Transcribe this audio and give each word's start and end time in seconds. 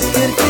te 0.00 0.41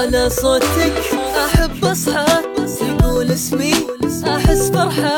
على 0.00 0.30
صوتك 0.30 0.92
أحب 1.44 1.84
أصحى 1.84 2.26
تقول 2.80 3.30
اسمي 3.30 3.74
أحس 4.26 4.70
فرحة 4.70 5.16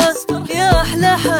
يا 0.50 0.80
أحلى 0.80 1.18
حب 1.18 1.31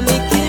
dynamique 0.00 0.41